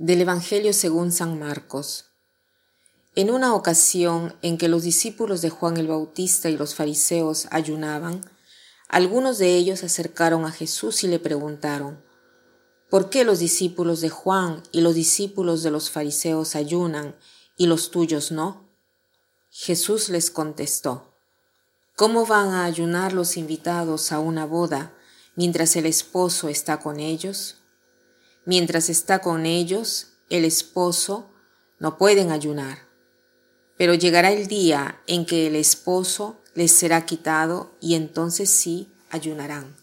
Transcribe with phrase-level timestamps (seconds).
[0.00, 2.12] Del Evangelio según San Marcos.
[3.16, 8.20] En una ocasión en que los discípulos de Juan el Bautista y los fariseos ayunaban,
[8.88, 12.00] algunos de ellos acercaron a Jesús y le preguntaron,
[12.88, 17.16] ¿por qué los discípulos de Juan y los discípulos de los fariseos ayunan
[17.56, 18.70] y los tuyos no?
[19.50, 21.12] Jesús les contestó,
[21.96, 24.94] ¿cómo van a ayunar los invitados a una boda
[25.34, 27.57] mientras el esposo está con ellos?
[28.48, 31.28] Mientras está con ellos, el esposo,
[31.78, 32.78] no pueden ayunar.
[33.76, 39.76] Pero llegará el día en que el esposo les será quitado y entonces sí ayunarán.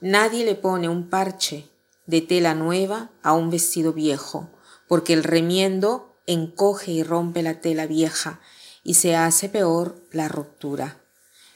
[0.00, 1.70] Nadie le pone un parche
[2.06, 4.48] de tela nueva a un vestido viejo,
[4.86, 8.40] porque el remiendo encoge y rompe la tela vieja
[8.84, 11.02] y se hace peor la ruptura.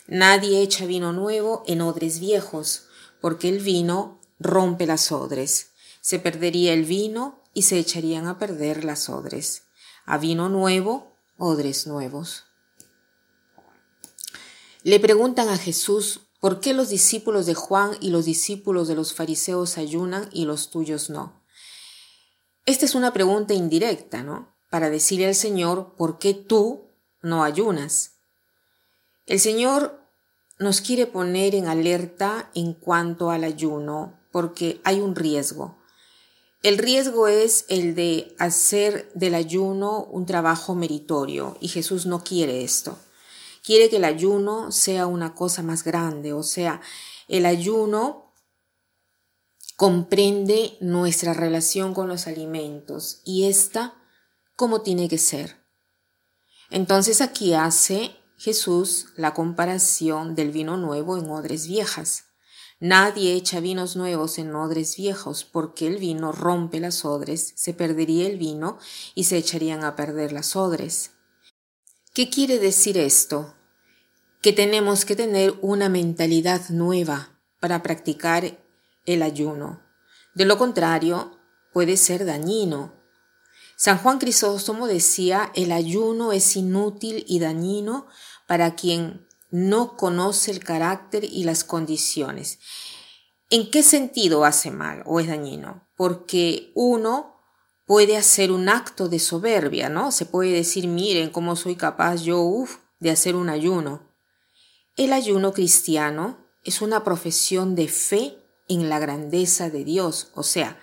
[0.09, 2.89] Nadie echa vino nuevo en odres viejos,
[3.21, 5.76] porque el vino rompe las odres
[6.07, 9.65] se perdería el vino y se echarían a perder las odres.
[10.05, 12.45] A vino nuevo, odres nuevos.
[14.85, 19.15] Le preguntan a Jesús por qué los discípulos de Juan y los discípulos de los
[19.15, 21.43] fariseos ayunan y los tuyos no.
[22.67, 24.55] Esta es una pregunta indirecta, ¿no?
[24.71, 26.87] Para decirle al Señor por qué tú
[27.21, 28.13] no ayunas.
[29.27, 30.01] El Señor
[30.61, 35.77] nos quiere poner en alerta en cuanto al ayuno, porque hay un riesgo.
[36.63, 42.65] El riesgo es el de hacer del ayuno un trabajo meritorio y Jesús no quiere
[42.65, 42.99] esto.
[43.63, 46.81] Quiere que el ayuno sea una cosa más grande, o sea,
[47.29, 48.33] el ayuno
[49.77, 53.95] comprende nuestra relación con los alimentos y esta
[54.57, 55.57] como tiene que ser.
[56.71, 62.26] Entonces aquí hace Jesús la comparación del vino nuevo en odres viejas.
[62.79, 68.27] Nadie echa vinos nuevos en odres viejos, porque el vino rompe las odres, se perdería
[68.27, 68.79] el vino
[69.15, 71.13] y se echarían a perder las odres.
[72.13, 73.55] ¿Qué quiere decir esto?
[74.43, 78.59] Que tenemos que tener una mentalidad nueva para practicar
[79.07, 79.83] el ayuno.
[80.35, 81.39] De lo contrario,
[81.73, 82.93] puede ser dañino.
[83.77, 88.07] San Juan Crisóstomo decía, el ayuno es inútil y dañino
[88.47, 92.59] para quien no conoce el carácter y las condiciones.
[93.51, 95.89] ¿En qué sentido hace mal o es dañino?
[95.97, 97.37] Porque uno
[97.87, 100.11] puede hacer un acto de soberbia, ¿no?
[100.11, 104.13] Se puede decir, miren cómo soy capaz yo, uf, de hacer un ayuno.
[104.97, 110.81] El ayuno cristiano es una profesión de fe en la grandeza de Dios, o sea,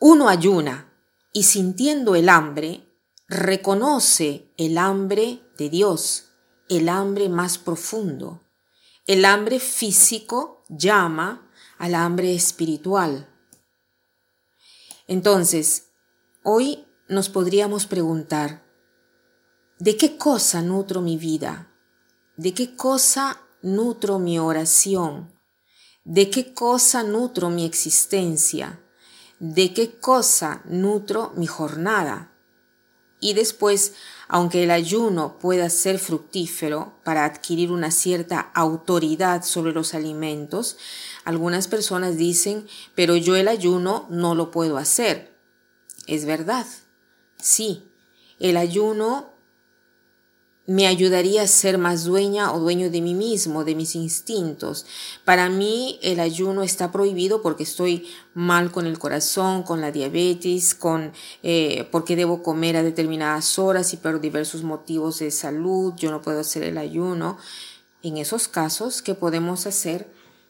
[0.00, 0.92] uno ayuna
[1.32, 2.84] y sintiendo el hambre,
[3.28, 6.31] reconoce el hambre de Dios,
[6.76, 8.40] el hambre más profundo.
[9.06, 13.28] El hambre físico llama al hambre espiritual.
[15.08, 15.88] Entonces,
[16.44, 18.64] hoy nos podríamos preguntar,
[19.78, 21.68] ¿de qué cosa nutro mi vida?
[22.36, 25.32] ¿De qué cosa nutro mi oración?
[26.04, 28.80] ¿De qué cosa nutro mi existencia?
[29.38, 32.31] ¿De qué cosa nutro mi jornada?
[33.24, 33.94] Y después,
[34.26, 40.76] aunque el ayuno pueda ser fructífero para adquirir una cierta autoridad sobre los alimentos,
[41.24, 42.66] algunas personas dicen,
[42.96, 45.38] pero yo el ayuno no lo puedo hacer.
[46.08, 46.66] Es verdad,
[47.40, 47.84] sí,
[48.40, 49.31] el ayuno
[50.66, 54.86] me ayudaría a ser más dueña o dueño de mí mismo, de mis instintos.
[55.24, 60.74] Para mí el ayuno está prohibido porque estoy mal con el corazón, con la diabetes,
[60.76, 61.12] con
[61.42, 66.22] eh, porque debo comer a determinadas horas y por diversos motivos de salud yo no
[66.22, 67.38] puedo hacer el ayuno.
[68.04, 70.08] En esos casos, ¿qué podemos hacer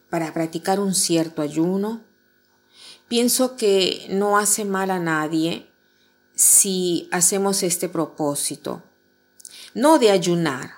[0.09, 2.01] para practicar un cierto ayuno?
[3.07, 5.67] Pienso que no hace mal a nadie
[6.35, 8.83] si hacemos este propósito
[9.73, 10.71] no de ayunar,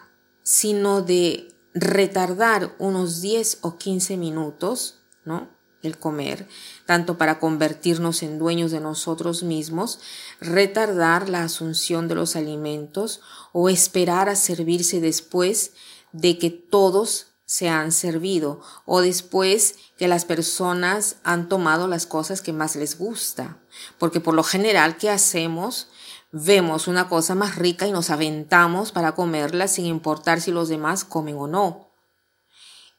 [0.43, 5.49] sino de retardar unos 10 o 15 minutos, ¿no?
[5.81, 6.47] El comer,
[6.85, 9.99] tanto para convertirnos en dueños de nosotros mismos,
[10.39, 13.21] retardar la asunción de los alimentos
[13.53, 15.73] o esperar a servirse después
[16.11, 22.41] de que todos se han servido o después que las personas han tomado las cosas
[22.41, 23.59] que más les gusta.
[23.99, 25.89] Porque por lo general, ¿qué hacemos?
[26.31, 31.03] Vemos una cosa más rica y nos aventamos para comerla sin importar si los demás
[31.03, 31.87] comen o no.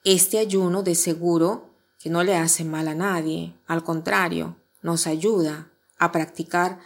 [0.05, 5.69] Este ayuno de seguro que no le hace mal a nadie, al contrario, nos ayuda
[5.99, 6.79] a practicar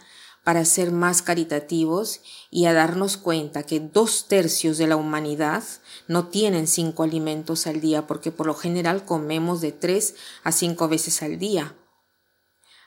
[0.43, 5.63] para ser más caritativos y a darnos cuenta que dos tercios de la humanidad
[6.07, 10.87] no tienen cinco alimentos al día porque por lo general comemos de tres a cinco
[10.87, 11.75] veces al día.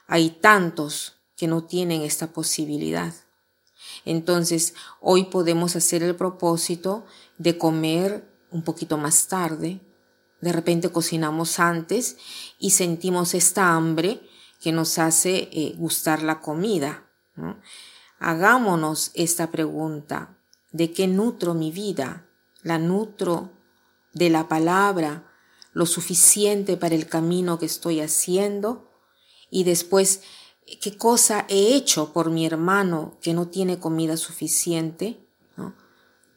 [0.06, 3.14] Hay tantos que no tienen esta posibilidad.
[4.04, 7.04] Entonces, hoy podemos hacer el propósito
[7.38, 9.80] de comer un poquito más tarde.
[10.40, 12.16] De repente cocinamos antes
[12.58, 14.20] y sentimos esta hambre
[14.60, 17.04] que nos hace eh, gustar la comida.
[18.18, 20.38] Hagámonos esta pregunta.
[20.72, 22.26] ¿De qué nutro mi vida?
[22.62, 23.50] ¿La nutro
[24.12, 25.30] de la palabra
[25.72, 28.90] lo suficiente para el camino que estoy haciendo?
[29.50, 30.22] Y después,
[30.80, 35.20] ¿qué cosa he hecho por mi hermano que no tiene comida suficiente?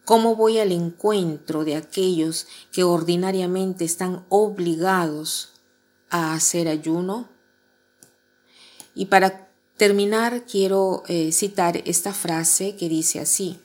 [0.06, 5.62] ¿Cómo voy al encuentro de aquellos que ordinariamente están obligados
[6.10, 7.28] a hacer ayuno?
[8.96, 13.60] Y para terminar, quiero eh, citar esta frase que dice así.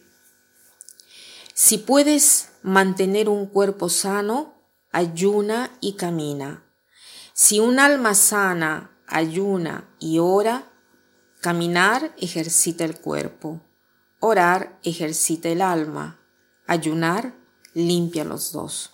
[1.54, 4.54] Si puedes mantener un cuerpo sano,
[4.90, 6.64] ayuna y camina.
[7.34, 10.64] Si un alma sana ayuna y ora,
[11.40, 13.60] caminar ejercita el cuerpo,
[14.20, 16.20] orar ejercita el alma,
[16.66, 17.34] ayunar
[17.74, 18.90] limpia los dos.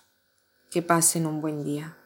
[0.69, 1.98] Que pasen un buen día.